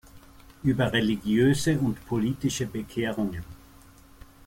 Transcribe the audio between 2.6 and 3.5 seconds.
Bekehrungen“.